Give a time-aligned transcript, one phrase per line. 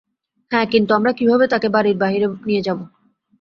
[0.51, 2.83] হ্যাঁ, কিন্তু আমরা কিভাবে তাকে বাড়ির বাহিরে নিয়ে যাবো?